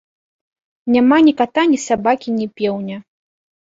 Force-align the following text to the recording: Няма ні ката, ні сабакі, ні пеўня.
Няма 0.95 1.21
ні 1.29 1.33
ката, 1.43 1.61
ні 1.75 1.79
сабакі, 1.87 2.37
ні 2.43 2.53
пеўня. 2.59 2.97